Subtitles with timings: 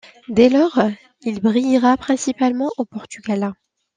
[0.29, 0.79] Dès lors,
[1.21, 3.53] il brillera principalement au Portugal.